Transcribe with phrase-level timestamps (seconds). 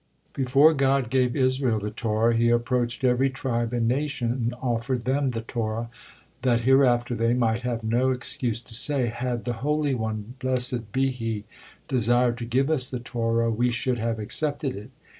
[0.33, 5.29] Before God gave Israel the Torah, He approached every tribe and nation, and offered them
[5.29, 5.91] the Torah,
[6.41, 11.11] that hereafter they might have no excuse to say, "Had the Holy one, blessed be
[11.11, 11.43] He,
[11.87, 14.89] desired to give us the Torah, we should have accepted it."